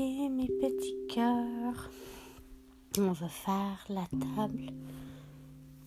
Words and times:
Mes 0.00 0.46
petits 0.46 0.96
cœurs. 1.12 1.90
On 2.98 3.10
va 3.10 3.28
faire 3.28 3.84
la 3.88 4.06
table 4.36 4.70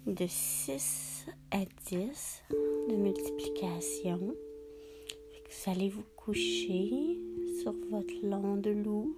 de 0.06 0.26
6 0.28 1.28
à 1.52 1.60
10 1.88 2.44
de 2.90 2.96
multiplication. 2.98 4.20
Vous 4.20 5.72
allez 5.72 5.88
vous 5.88 6.04
coucher 6.18 7.22
sur 7.62 7.74
votre 7.90 8.14
long 8.22 8.58
de 8.58 8.72
loup, 8.72 9.16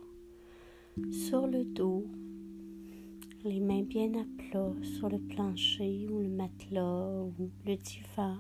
sur 1.12 1.48
le 1.48 1.66
dos, 1.66 2.06
les 3.46 3.62
mains 3.62 3.82
bien 3.82 4.12
à 4.14 4.26
plat 4.38 4.74
sur 4.84 5.10
le 5.10 5.18
plancher 5.18 6.06
ou 6.08 6.20
le 6.20 6.30
matelas 6.30 7.24
ou 7.40 7.50
le 7.66 7.76
divan. 7.78 8.36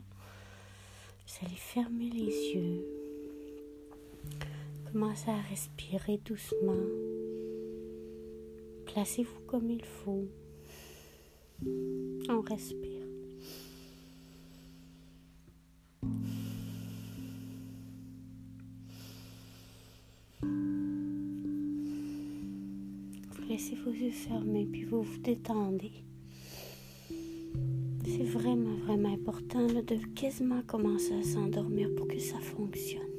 Vous 1.25 1.45
allez 1.47 1.55
fermer 1.55 2.11
les 2.11 2.53
yeux. 2.53 3.12
Commencez 4.93 5.31
à 5.31 5.41
respirer 5.49 6.19
doucement. 6.23 6.77
Placez-vous 8.85 9.39
comme 9.47 9.71
il 9.71 9.83
faut. 9.83 10.27
On 12.29 12.41
respire. 12.41 13.01
Vous 23.31 23.47
laissez 23.49 23.73
vos 23.73 23.89
yeux 23.89 24.11
fermés 24.11 24.67
puis 24.71 24.83
vous 24.83 25.01
vous 25.01 25.17
détendez. 25.17 26.03
C'est 28.05 28.25
vraiment, 28.25 28.75
vraiment 28.85 29.11
important 29.11 29.65
de 29.65 30.13
quasiment 30.13 30.61
commencer 30.61 31.13
à 31.13 31.23
s'endormir 31.23 31.89
pour 31.95 32.07
que 32.07 32.19
ça 32.19 32.37
fonctionne. 32.37 33.12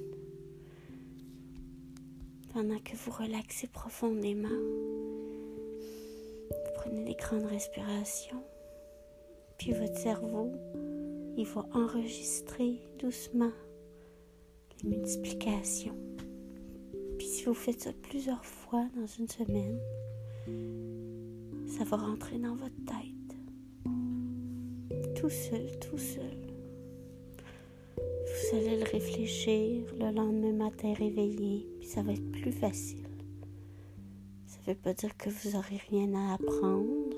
Pendant 2.55 2.79
que 2.79 2.95
vous 2.95 3.10
relaxez 3.10 3.66
profondément, 3.66 4.49
vous 6.49 6.73
prenez 6.77 7.05
des 7.05 7.16
grandes 7.16 7.47
respirations, 7.47 8.45
puis 9.59 9.73
votre 9.73 9.99
cerveau, 9.99 10.52
il 11.37 11.47
va 11.47 11.66
enregistrer 11.73 12.80
doucement 13.01 13.51
les 14.85 14.88
multiplications. 14.88 15.99
Puis 17.19 17.27
si 17.27 17.45
vous 17.47 17.55
faites 17.55 17.80
ça 17.80 17.91
plusieurs 18.02 18.45
fois 18.45 18.87
dans 18.95 19.07
une 19.07 19.29
semaine, 19.29 19.80
ça 21.66 21.82
va 21.82 21.97
rentrer 21.97 22.38
dans 22.38 22.55
votre 22.55 22.85
tête. 22.87 23.37
Tout 25.16 25.30
seul, 25.30 25.77
tout 25.80 25.99
seul. 25.99 26.43
Vous 28.35 28.57
allez 28.57 28.77
le 28.79 28.90
réfléchir 28.90 29.87
le 29.95 30.10
lendemain 30.10 30.52
matin 30.52 30.93
réveillé, 30.93 31.68
puis 31.79 31.87
ça 31.87 32.02
va 32.02 32.15
être 32.15 32.32
plus 32.32 32.51
facile. 32.51 33.07
Ça 34.45 34.59
ne 34.59 34.73
veut 34.73 34.80
pas 34.80 34.93
dire 34.93 35.16
que 35.16 35.30
vous 35.30 35.51
n'aurez 35.52 35.76
rien 35.88 36.13
à 36.15 36.35
apprendre, 36.35 37.16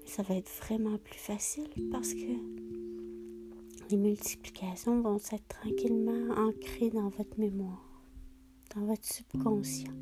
mais 0.00 0.06
ça 0.06 0.22
va 0.22 0.36
être 0.36 0.50
vraiment 0.62 0.96
plus 0.96 1.18
facile 1.18 1.68
parce 1.92 2.14
que 2.14 2.32
les 3.90 3.96
multiplications 3.98 5.02
vont 5.02 5.18
être 5.18 5.48
tranquillement 5.48 6.34
ancrées 6.34 6.88
dans 6.88 7.10
votre 7.10 7.38
mémoire, 7.38 8.02
dans 8.74 8.86
votre 8.86 9.04
subconscient. 9.04 9.92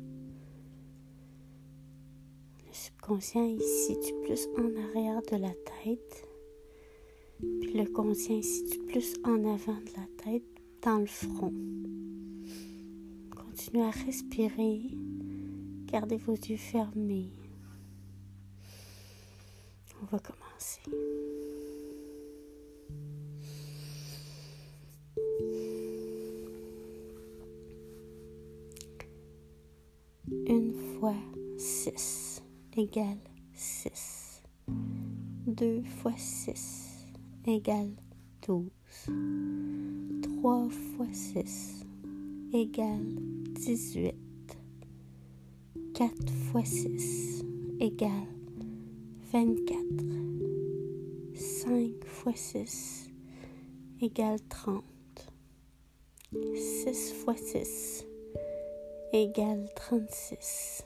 Le 2.65 2.71
subconscient 2.71 3.43
il 3.43 3.59
se 3.59 4.13
plus 4.23 4.47
en 4.57 4.81
arrière 4.81 5.21
de 5.23 5.35
la 5.35 5.53
tête 5.83 6.28
puis 7.39 7.73
le 7.73 7.85
conscient 7.85 8.41
situe 8.41 8.79
plus 8.87 9.15
en 9.23 9.43
avant 9.45 9.79
de 9.79 9.91
la 9.95 10.23
tête, 10.23 10.43
dans 10.81 10.99
le 10.99 11.05
front. 11.05 11.53
Continuez 13.35 13.83
à 13.83 13.89
respirer. 13.91 14.81
Gardez 15.85 16.17
vos 16.17 16.35
yeux 16.35 16.57
fermés. 16.57 17.31
On 20.01 20.05
va 20.05 20.19
commencer. 20.19 20.81
Une 30.47 30.73
fois 30.73 31.15
six 31.57 32.41
égale 32.77 33.17
six. 33.53 34.41
Deux 35.45 35.83
fois 35.83 36.13
six 36.17 36.88
égale 37.49 37.89
12. 38.47 38.69
3 40.21 40.69
fois 40.69 41.07
6 41.11 41.85
égale 42.53 43.15
18. 43.55 44.13
4 45.95 46.29
fois 46.51 46.63
6 46.63 47.43
égale 47.79 48.11
24. 49.33 49.75
5 51.33 52.05
fois 52.05 52.35
6 52.35 53.11
égale 54.01 54.39
30. 54.49 54.83
6 56.55 57.13
fois 57.13 57.35
6 57.35 58.05
égale 59.11 59.67
36. 59.75 60.85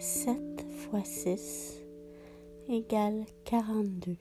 7 0.00 0.66
fois 0.68 1.04
6 1.04 1.85
égale 2.68 3.24
42. 3.44 4.16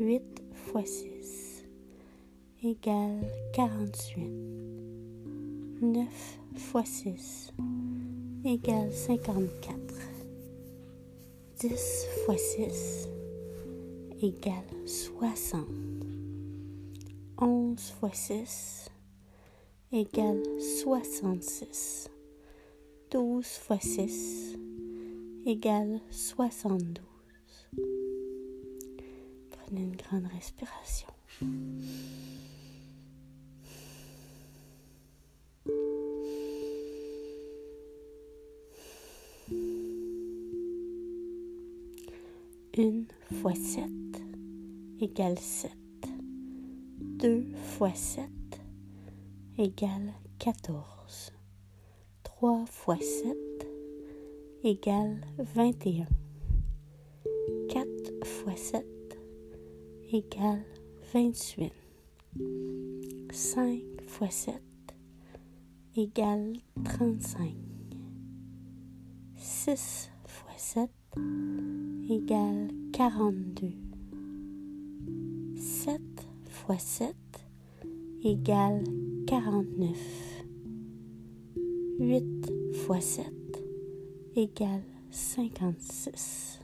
8 0.00 0.42
fois 0.52 0.84
6 0.84 1.64
égale 2.64 3.20
48. 3.52 4.28
9 5.80 6.06
fois 6.56 6.84
6 6.84 7.52
égale 8.44 8.92
54. 8.92 9.78
10 11.60 12.06
fois 12.24 12.36
6 12.36 13.08
égale 14.20 14.54
60. 14.86 15.66
11 17.40 17.90
fois 18.00 18.12
6 18.12 18.90
égale 19.92 20.42
66. 20.82 22.10
12 23.12 23.46
fois 23.46 23.78
6 23.78 24.57
égale 25.48 26.00
72. 26.10 27.02
Prenez 29.50 29.80
une 29.80 29.96
grande 29.96 30.26
respiration. 30.26 31.08
Une 42.76 43.06
fois 43.40 43.54
sept 43.54 43.88
égale 45.00 45.38
sept. 45.38 45.72
Deux 47.00 47.46
fois 47.78 47.94
sept 47.94 48.60
égale 49.56 50.12
quatorze. 50.38 51.32
Trois 52.22 52.66
fois 52.66 52.98
sept 53.00 53.47
égale 54.64 55.20
vingt 55.54 55.86
et 55.86 56.02
un. 56.02 56.06
Quatre 57.68 58.12
fois 58.24 58.56
sept 58.56 59.18
égale 60.12 60.64
28. 61.14 61.72
5 63.30 63.80
fois 64.06 64.30
7 64.30 64.54
égale 65.96 66.54
35. 66.84 67.54
6 69.36 70.10
fois 70.26 70.50
7 70.56 70.90
égale 72.10 72.68
42. 72.92 73.68
7 75.56 76.00
fois 76.48 76.78
7 76.78 77.14
égale 78.24 78.84
49. 79.26 80.44
8 82.00 82.52
fois 82.72 83.00
7 83.00 83.37
égale 84.38 84.84
56. 85.10 86.60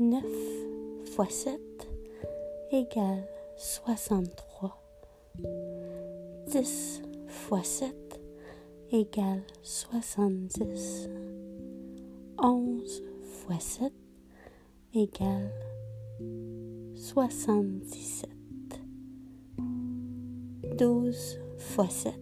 9 0.00 0.24
fois 1.14 1.28
7 1.28 1.60
égale 2.72 3.24
63. 3.56 4.82
10 6.48 7.02
fois 7.28 7.62
7 7.62 8.20
égale 8.90 9.44
70. 9.62 11.08
11 12.42 13.02
fois 13.22 13.60
7 13.60 13.92
égale 14.94 15.52
77. 16.96 18.28
12 20.76 21.38
fois 21.58 21.88
7 21.88 22.12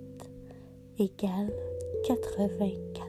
égale 0.99 1.51
84. 2.05 3.06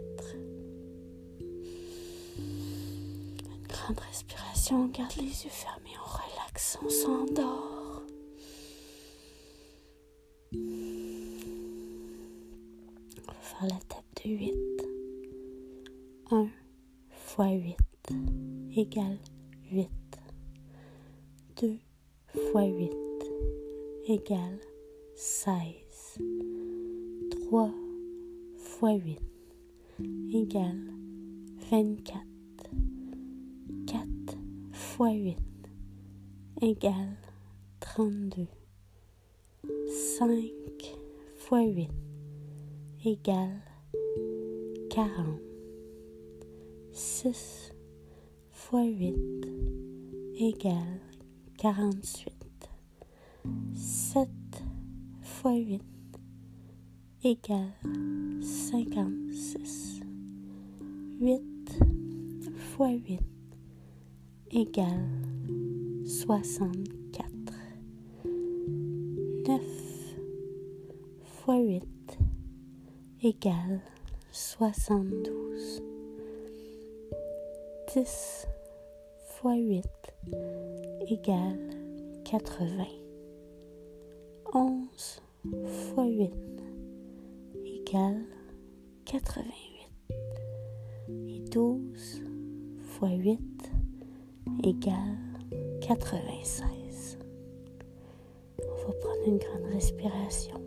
grande 3.88 4.00
respiration, 4.02 4.84
on 4.84 4.88
garde 4.88 5.16
les 5.16 5.24
yeux 5.24 5.50
fermés, 5.50 5.96
on 6.04 6.10
relaxe, 6.10 6.78
on 6.84 6.90
s'endort. 6.90 8.04
On 10.54 10.58
va 13.28 13.34
faire 13.42 13.64
la 13.64 13.80
table 13.88 14.04
de 14.26 14.30
8. 14.30 14.54
1 16.32 16.48
fois 17.12 17.52
8 17.52 17.78
égale 18.76 19.20
8. 19.72 19.90
2 21.62 21.78
fois 22.52 22.66
8 22.66 22.92
égale 24.08 24.60
16. 25.16 26.20
3 27.48 27.72
fois 28.58 28.94
8 28.96 29.22
égale 30.34 30.94
24. 31.72 32.27
4 34.98 35.04
fois 35.06 35.12
8 35.14 35.38
égale 36.62 37.18
32. 37.82 38.48
5 40.18 40.52
fois 41.36 41.62
8 41.62 41.88
égale 43.06 43.62
40. 44.90 45.40
6 46.94 47.74
fois 48.50 48.86
8 48.86 49.14
égale 50.40 50.74
48. 51.60 52.34
7 53.76 54.30
fois 55.22 55.58
8 55.58 55.84
égale 57.24 57.72
56. 58.42 60.02
8 61.22 61.44
fois 62.56 62.90
8 62.90 63.37
égale 64.52 65.10
64. 66.06 67.28
9 69.46 69.62
fois 71.26 71.60
8 71.60 71.84
égale 73.24 73.82
72. 74.32 75.84
10 77.94 78.48
fois 79.28 79.56
8 79.56 79.84
égale 81.10 81.70
80. 82.24 82.86
11 84.54 85.22
fois 85.66 86.06
8 86.06 86.32
égale 87.66 88.26
88. 89.06 89.44
Et 91.28 91.40
12 91.50 92.24
fois 92.82 93.10
8 93.10 93.57
égale 94.64 95.18
96. 95.82 97.18
On 98.60 98.88
va 98.88 98.94
prendre 99.00 99.28
une 99.28 99.38
grande 99.38 99.74
respiration. 99.74 100.62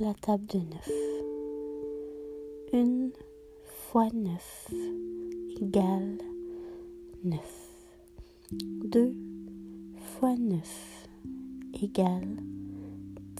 la 0.00 0.14
table 0.14 0.46
de 0.46 0.58
9. 0.58 1.39
1 2.72 3.10
fois 3.64 4.08
9 4.14 4.68
égale 5.60 6.18
9. 7.24 7.40
2 8.52 9.12
fois 9.96 10.36
9 10.36 11.08
égale 11.82 12.36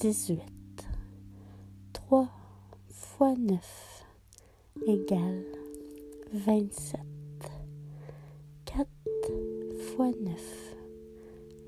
18. 0.01 0.43
3 1.93 2.29
fois 2.89 3.37
9 3.37 4.05
égale 4.89 5.45
27. 6.33 7.01
4 8.65 8.89
fois 9.95 10.11
9 10.11 10.75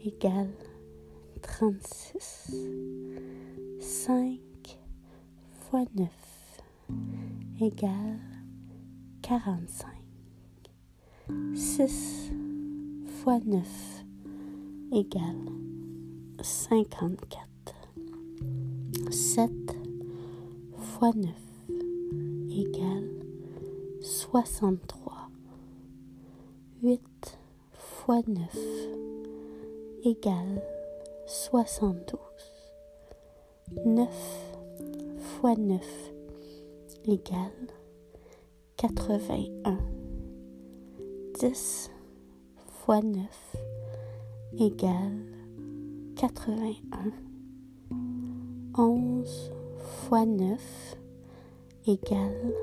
égale 0.04 0.50
36. 1.42 2.56
5 3.78 4.40
fois 5.70 5.84
9 5.94 6.21
égale 7.62 8.18
45. 9.22 9.88
6 11.54 12.32
fois 13.22 13.38
9 13.46 14.04
égale 14.92 15.22
54. 16.42 17.46
7 19.10 19.50
fois 20.76 21.12
9 21.14 21.30
égale 22.50 23.08
63. 24.00 25.30
8 26.82 27.38
fois 27.72 28.22
9 28.26 28.40
égale 30.02 30.62
72. 31.26 32.18
9 33.86 34.08
fois 35.20 35.54
9 35.54 36.11
égale 37.06 37.68
81. 38.76 39.78
10 41.40 41.90
fois 42.68 43.00
9 43.02 43.56
égale 44.58 45.26
81. 46.16 47.12
11 48.76 49.52
fois 49.76 50.26
9 50.26 50.96
égale 51.86 52.54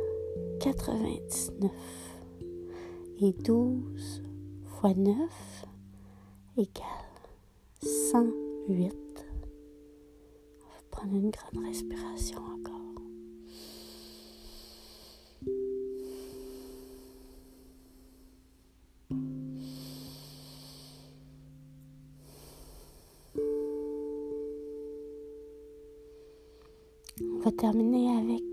99. 0.59 1.71
Et 3.21 3.33
12 3.33 4.23
fois 4.63 4.93
9 4.93 5.15
égale 6.57 6.85
108 7.83 8.95
prendre 10.89 11.15
une 11.15 11.31
grande 11.31 11.65
respiration 11.65 12.39
encore. 12.39 12.78
On 27.21 27.39
va 27.39 27.51
terminer 27.51 28.15
avec 28.17 28.43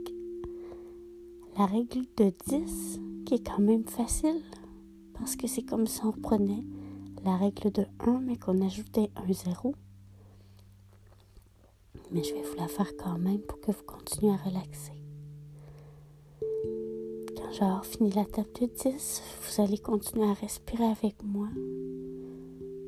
la 1.57 1.67
règle 1.67 2.03
de 2.17 2.33
10 2.49 3.01
qui 3.25 3.35
est 3.35 3.47
quand 3.47 3.61
même 3.61 3.85
facile 3.85 4.43
parce 5.15 5.37
que 5.37 5.47
c'est 5.47 5.63
comme 5.63 5.87
si 5.87 6.05
on 6.05 6.11
reprenait 6.11 6.65
la 7.25 7.37
règle 7.37 7.71
de 7.71 7.87
1 8.01 8.21
mais 8.21 8.37
qu'on 8.37 8.61
ajoutait 8.65 9.11
un 9.17 9.33
0 9.33 9.75
mais 12.11 12.23
je 12.23 12.35
vais 12.35 12.43
vous 12.43 12.57
la 12.57 12.69
faire 12.69 12.97
quand 12.97 13.19
même 13.19 13.41
pour 13.41 13.61
que 13.61 13.73
vous 13.73 13.83
continuez 13.85 14.33
à 14.33 14.37
relaxer. 14.37 14.93
Quand 17.37 17.53
j'aurai 17.53 17.85
fini 17.85 18.11
la 18.11 18.25
table 18.25 18.49
de 18.61 18.67
10, 18.67 19.23
vous 19.43 19.63
allez 19.63 19.79
continuer 19.79 20.27
à 20.27 20.35
respirer 20.35 20.87
avec 20.87 21.23
moi. 21.25 21.49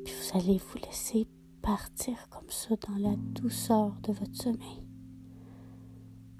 Puis 0.05 0.13
vous 0.13 0.37
allez 0.37 0.57
vous 0.57 0.77
laisser 0.85 1.27
partir 1.61 2.15
comme 2.29 2.49
ça 2.49 2.75
dans 2.87 2.95
la 2.97 3.15
douceur 3.17 3.93
de 4.03 4.13
votre 4.13 4.35
sommeil. 4.35 4.88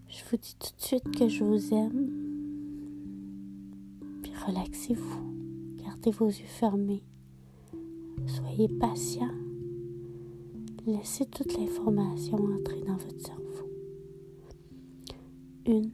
Je 0.09 0.23
vous 0.25 0.37
dis 0.37 0.55
tout 0.59 0.71
de 0.75 0.81
suite 0.81 1.11
que 1.17 1.27
je 1.27 1.43
vous 1.43 1.71
aime. 1.71 2.09
Puis 4.23 4.31
relaxez-vous. 4.47 5.77
Gardez 5.83 6.09
vos 6.09 6.25
yeux 6.25 6.47
fermés. 6.47 7.03
Soyez 8.25 8.67
patient. 8.67 9.29
Laissez 10.87 11.27
toute 11.27 11.55
l'information 11.55 12.37
entrer 12.37 12.81
dans 12.81 12.97
votre 12.97 13.21
cerveau. 13.21 13.69
Une 15.67 15.91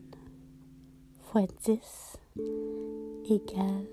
fois 1.19 1.45
10 1.65 2.17
égale 3.29 3.87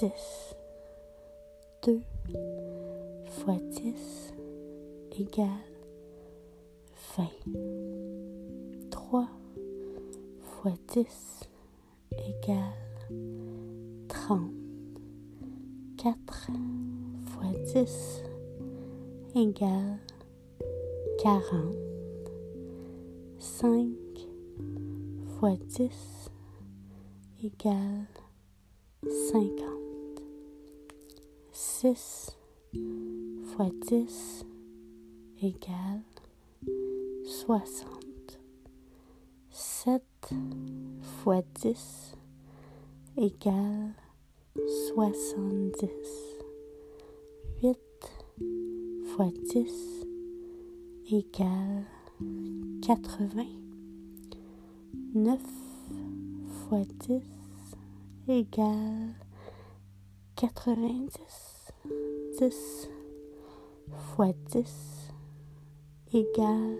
10. 0.00 0.10
2 1.86 2.00
fois 3.26 3.58
10 3.70 4.34
égale 5.16 5.46
20 7.16 7.89
fois 10.62 10.72
dix 10.88 11.40
égale 12.12 12.58
trente. 14.08 14.52
Quatre 15.96 16.50
fois 17.24 17.52
dix 17.72 18.22
égale 19.34 19.98
40. 21.22 21.76
5 23.38 23.88
fois 25.38 25.56
10 25.66 26.30
égale 27.42 28.06
50. 29.32 29.60
6 31.52 32.36
fois 33.46 33.70
10 33.88 34.44
égale 35.40 36.02
60. 37.24 38.09
7 39.84 40.02
fois 41.00 41.40
10 41.62 42.14
égale 43.16 43.94
70. 44.94 45.88
8 47.62 47.78
fois 49.06 49.30
10 49.54 50.04
égale 51.10 51.86
80. 52.82 53.46
9 55.14 55.40
fois 56.68 56.82
10 57.08 57.22
égale 58.28 59.14
90. 60.36 61.72
10 62.38 62.90
fois 63.96 64.32
10 64.52 65.14
égale 66.12 66.76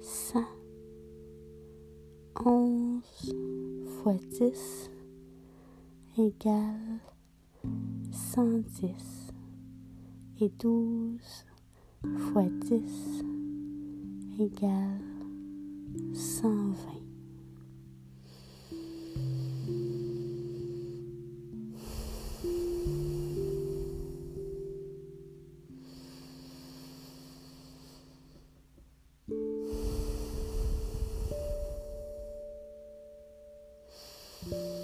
100. 0.00 0.57
11 2.44 3.02
fois 3.84 4.14
10 4.14 4.90
égale 6.18 7.00
110 8.12 9.32
et 10.40 10.48
12 10.48 11.46
fois 12.16 12.44
10 12.44 13.24
égale 14.38 15.00
120. 16.14 16.97
you. 34.50 34.77